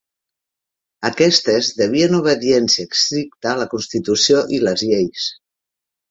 [1.09, 5.27] Aquestes devien obediència estricta a la Constitució i les lleis.